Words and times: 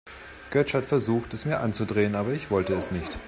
Götsch 0.49 0.73
hat 0.73 0.87
versucht, 0.87 1.31
es 1.35 1.45
mir 1.45 1.59
anzudrehen, 1.59 2.15
aber 2.15 2.31
ich 2.33 2.49
wollte 2.49 2.73
es 2.73 2.89
nicht. 2.89 3.19